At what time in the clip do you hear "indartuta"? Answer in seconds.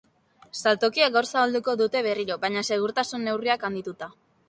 3.75-4.15